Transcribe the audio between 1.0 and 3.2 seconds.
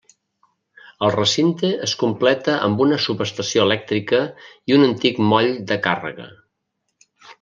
El recinte es completa amb una